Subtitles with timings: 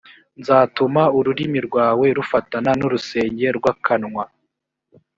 [0.39, 4.23] nzatuma ururimi rwawe rufatana n urusenge rw akanwa